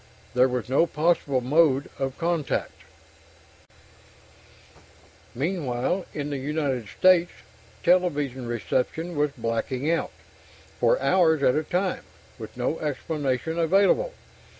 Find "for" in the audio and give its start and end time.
10.79-10.99